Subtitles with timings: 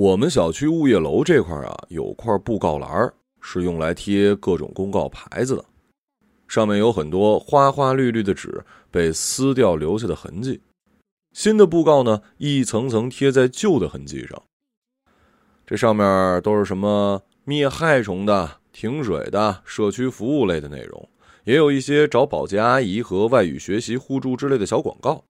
[0.00, 5.64] 我们小区物业楼这块啊，有块布告栏，是用来贴各种公告牌子的，
[6.48, 10.62] 上面有很多花花绿绿的纸被撕掉留下的痕迹。
[11.34, 14.42] 新的布告呢，一层层贴在旧的痕迹上。
[15.66, 21.10] 这上面都是什么灭害虫的、停水的、社区服务类的内容，
[21.44, 25.24] 也有一些找保洁阿姨和外语学习互助之类的小广告。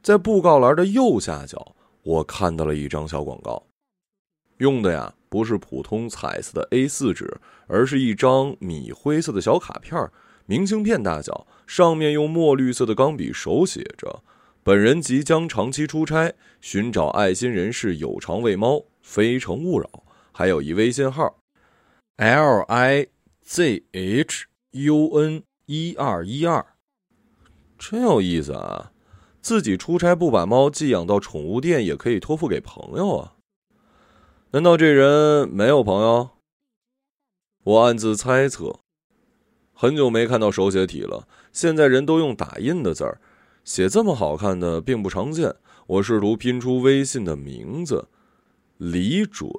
[0.00, 1.74] 在布告栏的右下角。
[2.04, 3.66] 我看到了一张小广告，
[4.58, 10.10] 用的呀不是普通彩色的 A4 纸，而是一张米灰色的小卡片，
[10.46, 14.22] 明信片大小，上面用墨绿色的钢笔手写着
[14.62, 21.38] ：“本人即将长期出差，寻找爱心人士，有偿喂猫，非诚勿扰。”还有一微信号
[22.16, 23.06] ：L I
[23.40, 26.66] Z H U N 一二一二，
[27.78, 28.92] 真有意思啊！
[29.44, 33.34] 自己出差不把猫寄养到宠物店，也可以托付给朋友啊？
[34.52, 36.30] 难道这人没有朋友？
[37.62, 38.80] 我暗自猜测。
[39.74, 43.20] 很久没看到手写体了，现在人都用打印的字儿，
[43.64, 45.54] 写这么好看的并不常见。
[45.88, 48.08] 我试图拼出微信的名字，
[48.78, 49.50] 李准，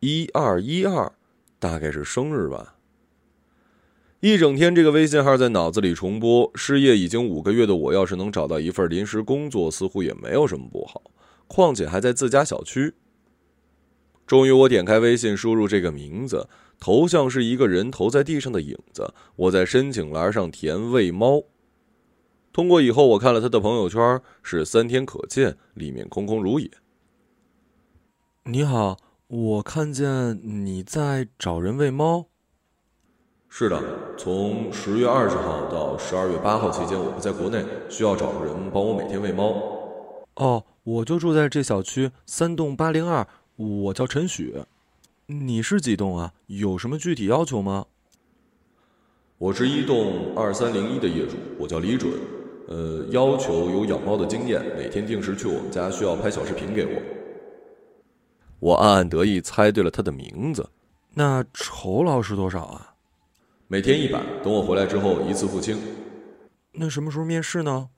[0.00, 1.10] 一二一二，
[1.58, 2.73] 大概是生日吧。
[4.24, 6.50] 一整天，这个微信号在脑子里重播。
[6.54, 11.02] 失业已经五个月的我，要是能找到一份临时工作，似乎也没有什么不好。
[11.46, 12.94] 况且还在自家小区。
[14.26, 16.48] 终于，我点开微信，输入这个名字，
[16.80, 19.12] 头像是一个人头在地上的影子。
[19.36, 21.42] 我在申请栏上填喂猫。
[22.50, 26.70] 通过以后，我看了他的朋友圈，是三天可见，里面空空如也。
[28.44, 32.28] 你好，我看见你在找人喂猫。
[33.56, 33.80] 是的，
[34.18, 39.54] 从十月二十号到十二月八号期间，我不在国内，需要找个人帮我每天喂猫。
[40.34, 44.56] 哦，我就住在这小区三栋八零二，我叫陈许。
[45.26, 46.32] 你是几栋啊？
[46.48, 47.86] 有什么具体要求吗？
[49.38, 52.12] 我是一栋二三零一的业主，我叫李准。
[52.66, 57.00] 呃，要求有养猫的经验，每天定时去我们家，需要拍小视频给我。
[58.58, 60.68] 我暗暗得意，猜对了他的名字。
[61.14, 62.90] 那酬劳是多少啊？
[63.66, 65.78] 每天一百，等我回来之后一次付清。
[66.72, 67.88] 那什么时候面试呢？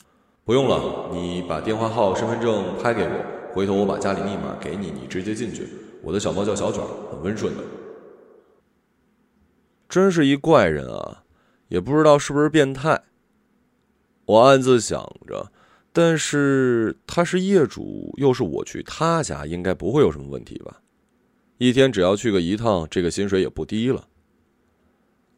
[0.44, 5.66] 不用了，你把电话号、身份证拍给我，回头我把家里密码给你，你直接进去。
[6.04, 7.64] 我的小猫叫小卷，很温顺的。
[9.88, 11.24] 真是一怪人啊，
[11.66, 13.02] 也不知道是不是变态。
[14.26, 15.50] 我暗自想着，
[15.92, 20.80] 但是他是业主，又是我去他家，应该不会有什么问题吧？
[21.58, 24.06] 一天只要去个一趟，这个薪水也不低了。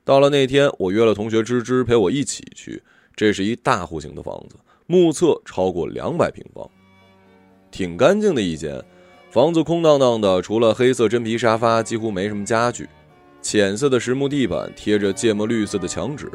[0.08, 2.82] 到了那天，我约了同学芝芝陪我一起去。
[3.14, 6.66] 这是一大户型的房子，目测超过两百平方，
[7.70, 8.82] 挺干净的一间。
[9.30, 12.88] 房子空荡荡的，除了黑色真皮沙发，几乎没什么家具。
[13.42, 16.32] 浅色的实木地板贴着芥末绿色的墙纸。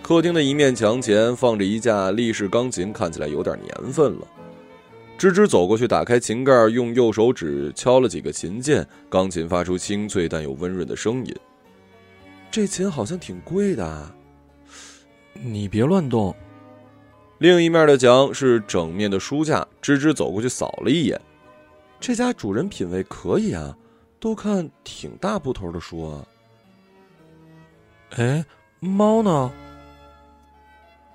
[0.00, 4.26] 客厅的一面墙前放着一架立式钢琴，看起来有点年份了。
[5.18, 11.36] 芝芝走过去，打开琴盖，用右手指敲了几个琴键，钢琴发出清脆但又温润的声音。
[12.50, 14.10] 这琴好像挺贵的，
[15.34, 16.34] 你别乱动。
[17.38, 21.20] 另一面的墙是整面的书架，芝芝走过去扫了一眼，
[22.00, 23.76] 这家主人品味可以啊，
[24.18, 26.26] 都看挺大部头的书啊。
[28.16, 28.44] 哎，
[28.80, 29.52] 猫呢？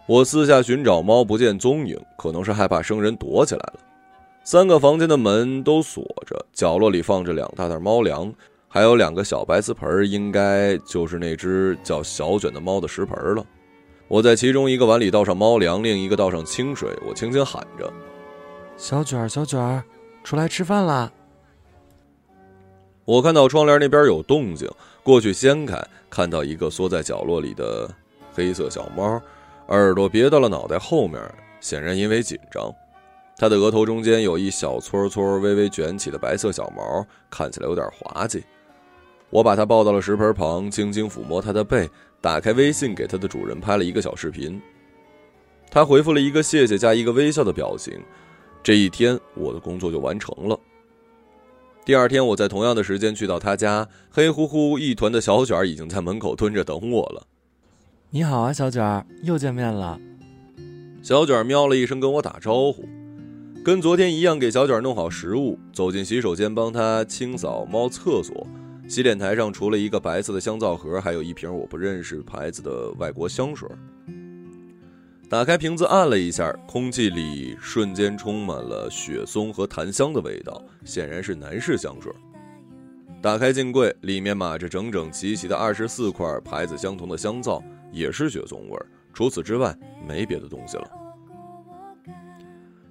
[0.06, 3.80] 我四下寻找猫，不见踪影，可能是害怕生人躲起来了。
[4.46, 8.34] 三个房间的门都锁着，角落里放着两大袋猫粮。
[8.74, 13.46] 还有两个小白瓷盆，应该就是那只叫小卷的猫的食盆了。
[14.08, 16.90] 我在其中一个碗里倒上猫粮，另一个倒上清水。
[17.06, 17.94] 我轻轻喊着
[18.76, 19.84] ：“小卷儿，小卷儿，
[20.24, 21.12] 出来吃饭啦！”
[23.06, 24.68] 我看到窗帘那边有动静，
[25.04, 25.80] 过去掀开，
[26.10, 27.88] 看到一个缩在角落里的
[28.34, 29.22] 黑色小猫，
[29.68, 31.22] 耳朵别到了脑袋后面，
[31.60, 32.74] 显然因为紧张。
[33.38, 38.44] 它的额头中间有一小撮撮微微卷起的白色小毛，看起来有点滑稽。
[39.34, 41.90] 我把它抱到了石盆旁，轻轻抚摸它的背，
[42.22, 44.62] 打开微信给它的主人拍了一个小视频。
[45.72, 48.00] 他回复了一个谢谢加一个微笑的表情。
[48.62, 50.60] 这一天我的工作就完成了。
[51.84, 57.26] 第二天我在同样的时间去到他家，黑乎乎一团的小卷已经在门口蹲着等我了。
[58.12, 60.00] 你好啊，小卷，又见面了。
[61.02, 62.88] 小卷喵了一声跟我打招呼，
[63.66, 68.46] 跟昨天一样给小卷弄好食物，走进洗手间帮他清扫猫厕所。
[68.88, 73.68] 洗脸台上除了一个白色的香皂盒，还有一瓶我不认识牌子的外国香水。
[75.30, 82.12] 打开瓶子按了一下，空气里瞬间充满了雪松和檀香的味道，显然是男士香水。
[83.20, 88.78] 打开镜柜，里面码着整整齐齐的二十四块牌子相同的香皂，也是雪松味。
[89.14, 89.76] 除此之外，
[90.08, 90.92] 没别的东西了。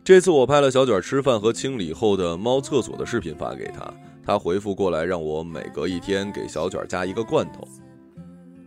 [0.03, 3.93] 这次我拍了小卷吃饭和清理后的猫厕所的视频发给他，
[4.25, 7.67] 他回复过来让我每隔一天给小卷加一个罐头。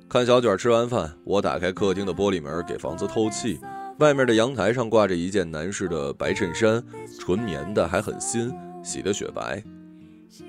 [0.07, 3.59] 看小卷吃完饭，我打开客厅的玻璃门给房子透气。
[3.99, 6.83] 外面的阳台上挂着一件男士的白衬衫，
[7.19, 8.53] 纯棉的，还很新，
[8.83, 9.63] 洗得雪白。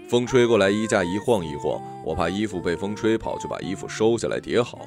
[0.08, 4.80] 风吹过来，衣架一晃一晃，我怕衣服被风吹跑，就把衣服收下来叠好。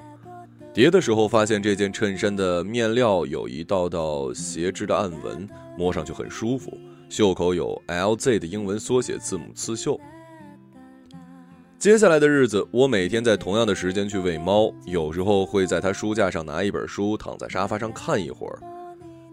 [0.71, 6.77] 叠的时候发现这件衬衫的面料有一道道斜织的暗纹，摸上去很舒服。
[7.09, 9.99] 袖口有 LZ 的英文缩写字母刺绣。
[11.79, 18.59] 接下来的日子，我每天在同样的时间去喂猫，有时候会在它书架上拿一本书，躺在沙发上看一会儿。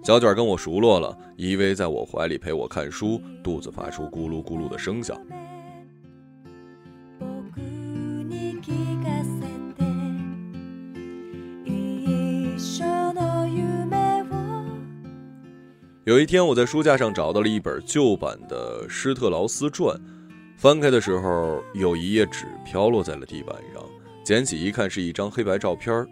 [0.02, 5.20] 小卷跟我熟络了，依偎在我怀里陪我看书，肚子发出咕噜咕噜的声响。
[16.06, 19.92] 有一天，我在书架上找到了一本旧版的施特劳斯传。
[20.56, 23.82] 翻开的时候，有一页纸飘落在了地板上，
[24.24, 26.06] 捡起一看，是一张黑白照片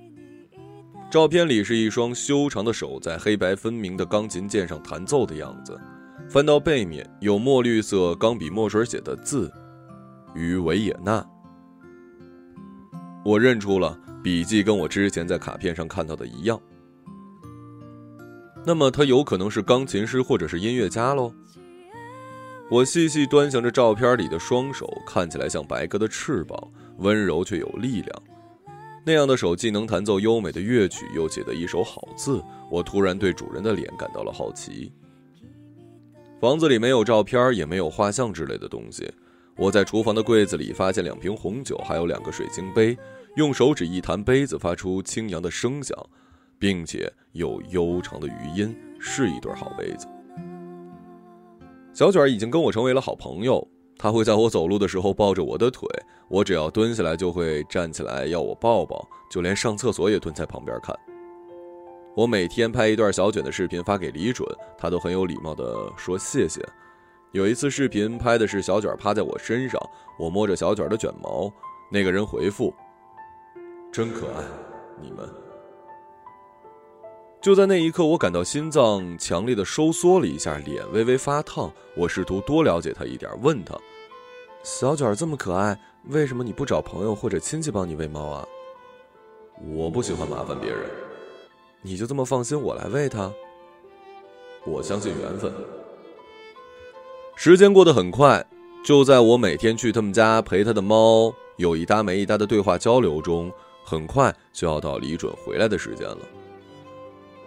[1.08, 5.80] 照片里是一双修长的手在黑白分明的钢琴键上弹奏的样子。
[6.28, 9.48] 翻到背面，有墨绿色钢笔墨水写的字
[10.34, 11.24] ：“于维也纳。”
[13.24, 16.60] 我认出了笔记，跟我之前在卡片上看到的一样。
[18.66, 21.32] 那么，他有可能是钢琴师或者是音乐家喽？
[22.70, 26.58] 我细细端详着照片里的双手，看起来像白鸽的翅膀，
[26.96, 28.22] 温柔却有力量。
[29.04, 32.42] 那样的手既能弹奏优美的乐曲，又写得一手好字。
[32.70, 34.90] 我突然对主人的脸感到了好奇。
[36.40, 39.12] 房子里没有照片，也没有画像之类的东西。
[39.56, 42.96] 我在厨房的柜子里发现两瓶红酒，还有两个水晶杯。
[43.36, 45.96] 用手指一弹杯子，发出清扬的声响，
[46.58, 50.06] 并且有悠长的余音，是一对好杯子。
[51.92, 53.66] 小卷已经跟我成为了好朋友，
[53.96, 55.88] 他会在我走路的时候抱着我的腿，
[56.28, 60.94] 我只要蹲下来就会站起来要我抱抱，就连上厕所也蹲在旁边看。
[62.16, 66.60] 我每天拍一段小卷的视频发给李准，他都很有礼貌的说谢谢。
[67.32, 69.80] 有一次视频拍的是小卷趴在我身上，
[70.18, 71.52] 我摸着小卷的卷毛，
[71.90, 72.72] 那个人回复
[73.92, 74.44] ：“真可爱，
[75.00, 75.28] 你们。”
[77.44, 81.70] 就在那一刻，我感到心脏强烈的收缩了一下，脸微微发烫。
[81.94, 83.78] 我试图多了解他一点，问他
[84.64, 88.48] ：“小卷这么可爱，为什么你不找朋友或者亲戚帮你喂猫啊
[89.74, 90.88] ？”“我不喜欢麻烦别人。
[91.84, 93.30] ”“你就这么放心我来喂它
[94.64, 95.52] ？”“我相信缘分。”
[97.36, 98.42] 时间过得很快，
[98.82, 103.52] 就在我每天去他们家陪他的猫有一搭没一搭的对话交流中，
[103.84, 106.20] 很快就要到李准回来的时间了。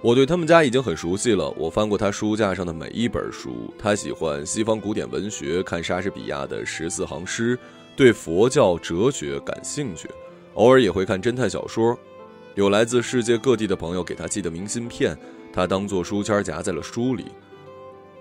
[0.02, 1.50] 我对他们家已经很熟悉了。
[1.58, 7.58] 我翻过他书架上的每一本书，他喜欢西方古典文学，看莎士比亚的十四行诗，
[7.96, 10.08] 对佛教哲学感兴趣，
[10.54, 11.98] 偶尔也会看侦探小说。
[12.54, 15.18] 有来自世界各地的朋友给他寄的明信片，
[15.52, 17.26] 他当做书签夹在了书里。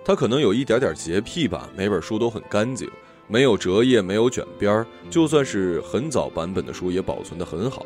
[0.02, 2.88] 他可能有一点点洁癖吧，每本书都很干净，
[3.28, 7.84] 没有折页，没有卷边就算是很早版本的书也保存得很好。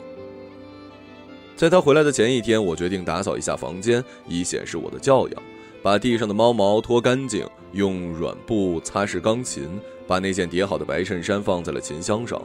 [1.61, 5.43] 在他回来的前一天，我决定打扫一下房间，以显示我的教养。
[5.83, 9.69] 把地上的猫毛拖干净，用软布擦拭钢琴，
[10.07, 12.41] 把那件叠好的白衬衫放在了琴箱上。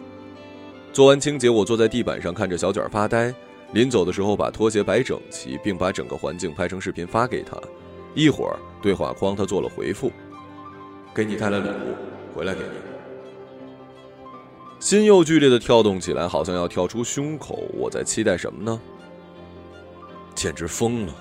[0.92, 3.34] 做完清洁，我坐在地板上看着小卷发呆。
[3.72, 7.58] 临走的时候，把拖鞋摆整齐，并把整个环境拍成视频发给他。
[8.16, 10.12] 一会儿，对话框他做了回复
[11.16, 12.68] ：“给你带了礼物，回来给你。”
[14.78, 17.64] 心又剧烈的跳动起来，好像要跳出胸口。
[17.74, 18.78] 我在期待什么呢？
[20.36, 21.16] 简直疯了！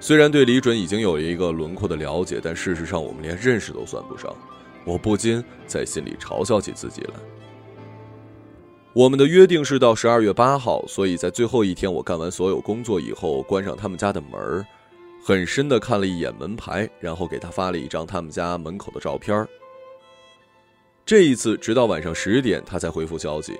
[0.00, 4.34] 虽然对李准已经有一个轮廓的了解，但事实上我们连认识都算不上。
[4.84, 7.14] 我不禁在心里嘲笑起自己来。
[8.92, 14.64] 我们的约定是到十二月八号，所以在最后一天我干完所有工作以后，关上他们家的门
[15.24, 19.46] 很深的看了一眼门牌，然后给他发了一张他们家门口的照片
[21.06, 23.58] 这一次，直到晚上十点，他才回复消息。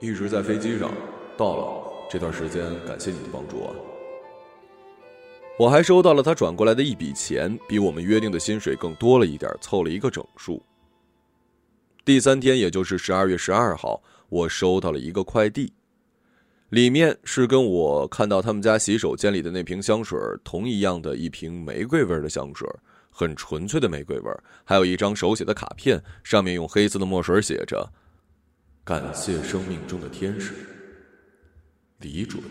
[0.00, 0.90] 一直在飞机上，
[1.36, 1.92] 到了。
[2.10, 3.72] 这段时间，感谢你的帮助啊。
[5.58, 10.60] 我还收到了他转过来的一笔钱，比我们约定的薪水更多了一点，凑了一个整数。
[12.04, 15.72] 第三天，也就是十二月十二号，我收到了一个快递，
[16.70, 22.68] 里面是跟我看到他们家洗手间里的那瓶香水同一样的一瓶玫瑰味的香水，
[23.10, 24.32] 很纯粹的玫瑰味
[24.64, 27.92] 还有一张手写的卡片，上面用黑色的墨水写着
[28.82, 30.54] ：“感谢生命中的天使，
[32.00, 32.42] 李准。”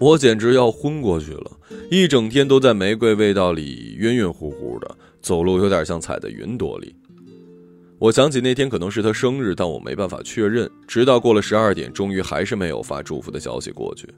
[0.00, 1.58] 我简直要昏过去了，
[1.90, 6.96] 一整天都在玫瑰味道里晕晕乎乎的，走路有点像踩在云朵里。
[7.98, 14.08] 我想起那天可能是他生日，但我没办法确认，直到过了十二点，终于还是没有发祝福的消息过去。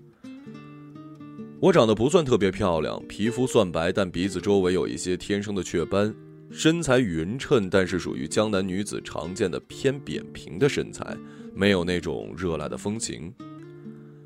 [1.58, 6.14] 我长得不算特别漂亮，皮肤算白，但鼻子周围有一些天生的雀斑，
[6.52, 11.04] 身材匀称，但是属于江南女子常见的偏扁平的身材，
[11.52, 13.34] 没有那种热辣的风情。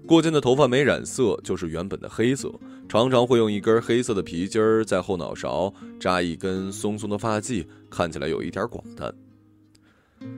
[0.06, 2.52] 过肩的头发没染色，就是原本的黑色。
[2.88, 9.12] 常常会用一根黑色的皮筋儿在后脑勺扎一根松松的发髻，看起来有一点寡淡。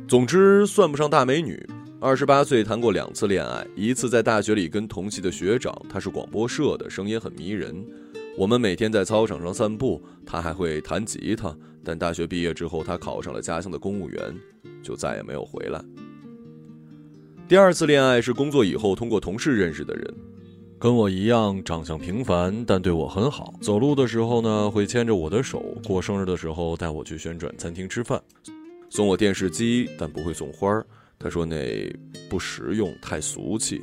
[0.09, 1.65] 总之，算不上大美女。
[2.01, 7.85] 二十八岁，谈过两次恋爱，一次在大学里跟同系的学长，他是广播社的，声音很迷人。
[8.37, 11.55] 我们每天在操场上散步，他还会弹吉他。
[11.85, 14.35] 但大学毕业之后，他考上了家乡的公务员，
[14.83, 15.85] 就再也没有回来。
[17.49, 20.15] 第二次恋爱是工作以后通过同事认识的人，
[20.79, 23.55] 跟我一样长相平凡，但对我很好。
[23.63, 28.21] 走路的时候呢，会牵着我的手；过生日的时候带我去旋转餐厅吃饭，
[28.91, 30.87] 送我电视机，但不会送花儿。
[31.19, 31.91] 他说那
[32.29, 33.81] 不实用，太俗气。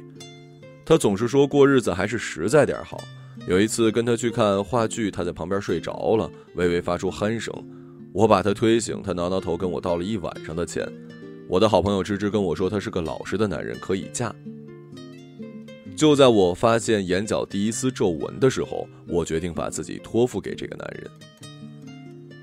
[0.86, 3.04] 他总是说过日子还是实在点好。
[3.48, 7.52] 有一次跟他去看话剧，他在旁边睡着了，微微发出鼾声。
[8.14, 10.88] 我把他推醒，他挠挠头，跟我道了一晚上的歉。
[11.48, 14.34] 我的好朋友芝芝跟我说，他是个老实的男人，可以嫁。
[15.96, 21.10] 就在我发现眼角第一丝皱纹的时候，我决定把自己托付给这个男人。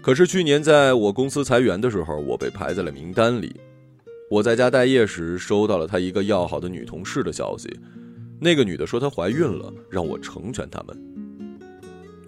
[0.00, 3.54] 可是去年在我公司裁员的时候，我被排在了名单里。
[4.30, 7.68] 我在家待业时，收到了他一个要好的女同事的消息，
[8.40, 10.96] 那个女的说她怀孕了，让我成全他们。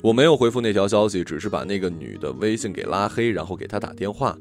[0.02, 4.36] 我没有回复那条消息，只是把那个女的微信给拉黑，然后给她打电话。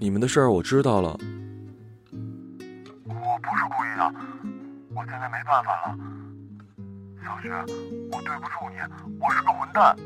[0.00, 1.18] 你们的事儿我知道了。
[3.04, 4.12] 我不是故意的，
[4.94, 5.98] 我现在没办法了。
[7.24, 7.50] 小雪，
[8.12, 8.76] 我对不住你，
[9.18, 9.96] 我是个混蛋。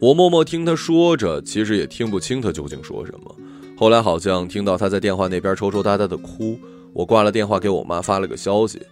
[0.00, 3.36] 我默默听他说着，其实也听不清他究竟说什么。
[3.78, 6.58] 后来好像听到他在电话那边抽抽搭搭的哭，
[6.92, 8.84] 我挂了电话，给我妈发了个消息：“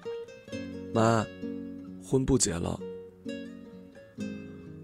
[0.95, 1.27] 妈，
[2.03, 2.79] 婚不结了。”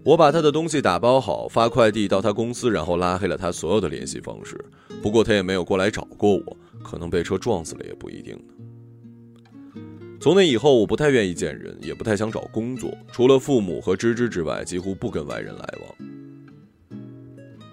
[0.03, 4.59] 我把他的东西打包好，发快递到他公司，然后拉黑了他所有的联系方式。
[5.01, 8.35] 不过他也没有过来找过我，可能被车撞死了也不一定。
[10.19, 15.95] 从那以后，我不太愿意见人，也不太想找工作，除了父母和芝芝之外，几乎不跟外人来往。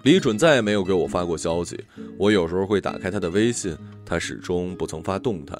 [0.03, 1.79] 李准再也没有给我发过消息，
[2.17, 5.55] 我有时候会打开他的微信，他始终不曾发动态。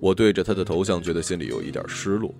[0.00, 2.34] 我对着他的头像，觉得心里有一点失落。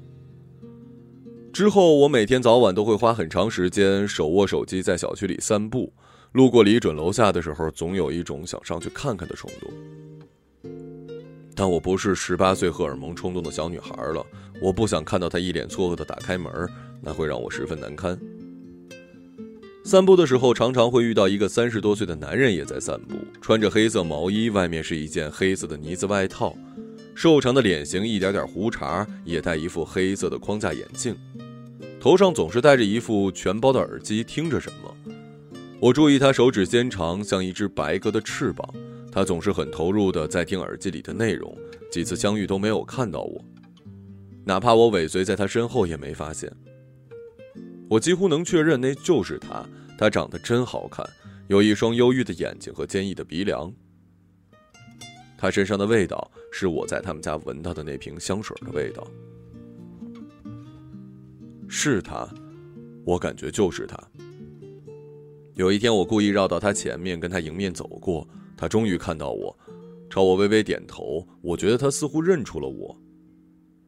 [1.52, 5.92] 之后，我每天早晚都会花很长时间手握手机在小区里散步。
[6.32, 9.72] 路过李准楼下的时候，总有一种想上去看看的冲动。
[11.56, 14.24] 但我不是十八岁荷尔蒙冲动的小女孩了，
[14.62, 16.52] 我不想看到他一脸错愕的打开门，
[17.02, 18.16] 那会让我十分难堪。
[19.84, 26.54] 散步的时候，常常会遇到一个三十多岁的男人也在散步，穿着黑色毛衣，外面是一件黑色的呢子外套，
[27.14, 31.16] 瘦长的脸型，一点点胡茬，也戴一副黑色的框架眼镜。
[32.00, 35.14] 头上总是戴着一副全包的耳机，听着什么。
[35.80, 38.68] 我注意他手指纤长，像一只白鸽的翅膀。
[39.10, 41.56] 他总是很投入的在听耳机里的内容。
[41.90, 43.42] 几次相遇都没有看到我，
[44.44, 46.52] 哪怕我尾随在他身后也没发现。
[47.88, 49.66] 我几乎能确认那就是他。
[49.98, 51.04] 他长得真好看，
[51.48, 53.72] 有一双忧郁的眼睛和坚毅的鼻梁。
[55.36, 59.04] 他身上的味道是我在他们家闻到的那瓶香水的味道。
[61.68, 62.26] 是他，
[63.04, 63.96] 我感觉就是他。
[65.54, 69.56] 有一天，我故意绕到他前面，跟他迎面走过，他终于看到我，
[70.08, 71.26] 朝我微微点头。
[71.42, 72.96] 我觉得他似乎认出了我。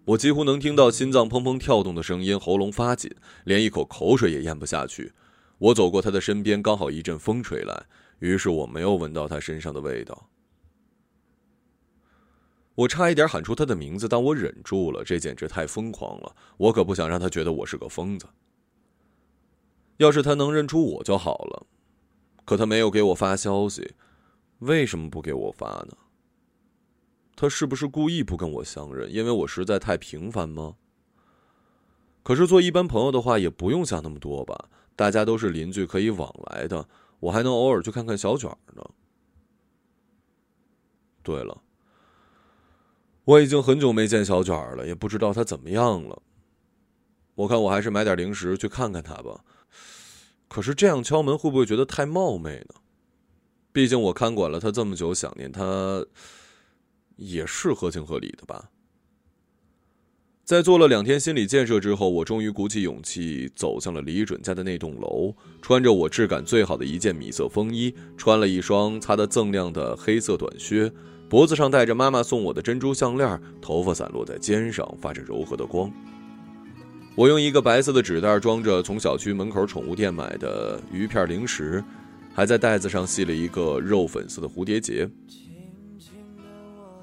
[0.04, 3.10] 我几乎能听到心脏砰砰跳动的声音，喉咙发紧，
[3.44, 5.12] 连一口口水也咽不下去。
[5.58, 7.86] 我走过他的身边，刚好一阵风吹来，
[8.18, 10.28] 于是我没有闻到他身上的味道。
[12.80, 15.04] 我差一点喊出他的名字，但我忍住了。
[15.04, 16.34] 这简直太疯狂了！
[16.56, 18.26] 我可不想让他觉得我是个疯子。
[19.98, 21.66] 要是他能认出我就好了，
[22.46, 23.92] 可他没有给我发消息，
[24.60, 25.96] 为什么不给我发呢？
[27.36, 29.12] 他是不是故意不跟我相认？
[29.12, 30.76] 因为我实在太平凡吗？
[32.22, 34.70] 可是做一般朋友的话，也不用想那么多吧？
[34.96, 36.88] 大家都是邻居，可以往来的。
[37.18, 38.82] 我还能偶尔去看看小卷呢。
[41.22, 41.62] 对了，
[43.30, 46.20] 我已经很久没见小卷儿了，也不知道他怎么样了。
[47.36, 49.44] 我看我还是买点零食去看看他吧。
[50.48, 52.74] 可是这样敲门会不会觉得太冒昧呢？
[53.72, 56.04] 毕竟我看管了他这么久，想念他
[57.16, 58.70] 也是合情合理的吧。
[60.44, 65.32] 在做了两天心理建设之后，我终于鼓起勇气走向了李准家的那栋楼。
[65.62, 70.92] 穿着我质感最好的一件米色风衣，穿了一双擦得锃亮的黑色短靴，
[71.30, 75.88] 脖子上戴着妈妈送我的珍珠项链，头发散落在肩上，发着柔和的光。
[77.14, 81.84] 我用一个白色的纸袋装着从小区门口宠物店买的鱼片零食，
[82.34, 85.08] 还在袋子上系了一个肉粉色的蝴蝶结。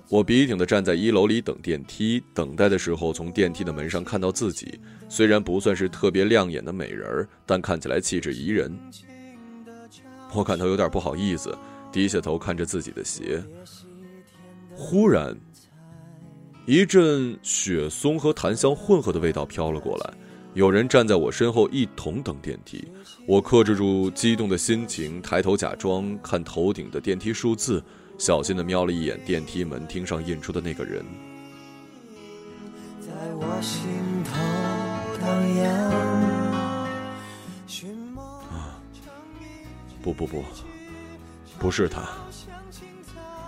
[0.09, 4.77] 我笔挺地站在一楼里等电梯，等待的时候，从电梯的门上看到自己。
[5.07, 8.77] 虽然不算是特别亮眼的美人，但看起来气质宜人。
[10.33, 11.57] 我感到有点不好意思，
[11.93, 13.41] 低下头看着自己的鞋。
[14.79, 15.35] 忽然，
[16.67, 20.13] 一阵雪松和檀香混合的味道飘了过来。
[20.53, 22.87] 有人站在我身后，一同等电梯。
[23.25, 27.83] 我克制住激动的心情，抬头假装看头顶的电梯数字。
[28.19, 31.03] 小心的瞄了一眼电梯门厅上印出的那个人。
[38.51, 38.79] 啊！
[40.03, 40.43] 不不不，
[41.59, 42.07] 不是他。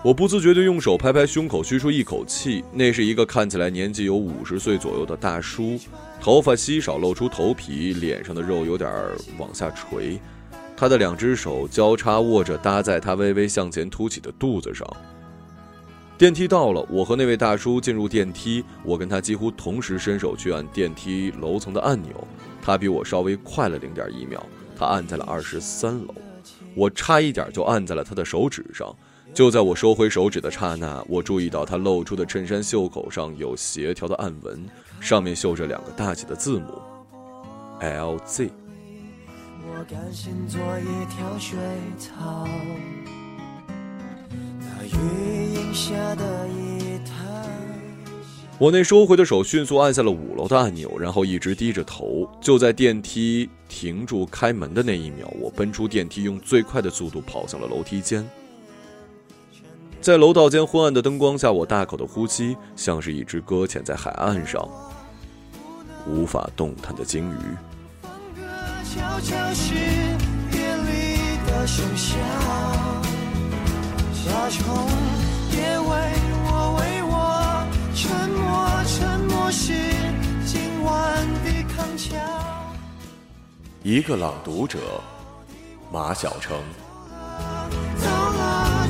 [0.01, 2.63] 我不自觉地用手拍拍胸口，吁出一口气。
[2.72, 5.77] 那是一个看起来年纪有五十岁左右的大叔，
[6.22, 8.89] 头发稀少，露出头皮，脸上的肉有点
[9.38, 10.18] 往下垂。
[10.77, 14.88] 他的两只手交叉握着，搭在他微微向前凸起的肚子上。
[16.18, 18.63] 电梯到了，我和那位大叔进入电梯。
[18.86, 22.25] 我跟他几乎同时伸手去按电梯楼层的按钮，
[22.62, 24.41] 他比我稍微快了零点一秒，
[24.77, 26.15] 他按在了二十三楼，
[26.74, 28.96] 我差一点就按在了他的手指上。
[29.33, 34.65] 就在我收回手指的刹那，我注意到他露出的衬衫袖口上有协调的暗纹，
[35.00, 36.81] 上面绣着两个大写的字母
[37.79, 38.50] ：LZ。
[39.67, 41.57] 我甘心做一条水
[41.98, 42.48] 草，
[44.59, 46.79] 那雨荫下的一。
[48.57, 52.29] 我那收回的手迅速按下了五楼的按钮，然后一直低着头。
[52.42, 58.29] 就在电梯停住开门的那一秒，我奔出电梯，用最快的速度跑向了楼梯间。
[60.01, 64.68] 在楼道间昏暗的灯光下，我大口的呼吸，像是一只搁浅在海岸上
[66.07, 67.35] 无法动弹的鲸鱼。
[68.85, 72.16] 悄悄是夜里的笙箫，
[74.14, 74.88] 小虫
[75.51, 75.90] 也为
[76.46, 77.14] 我为我
[77.94, 78.48] 沉默，
[78.85, 79.74] 沉默是
[80.46, 82.16] 今晚的康桥。
[83.83, 84.79] 一个朗读者，
[85.92, 86.57] 马晓成。
[88.00, 88.90] 走了，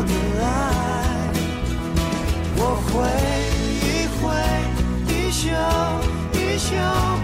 [0.00, 0.48] 我的爱，
[2.56, 2.90] 我挥
[3.84, 4.22] 一挥
[5.12, 5.44] 衣袖，
[6.32, 6.72] 衣袖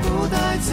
[0.03, 0.71] 不带走。